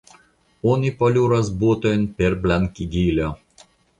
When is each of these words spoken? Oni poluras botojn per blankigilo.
Oni 0.71 0.89
poluras 1.01 1.51
botojn 1.65 2.07
per 2.21 2.39
blankigilo. 2.47 3.31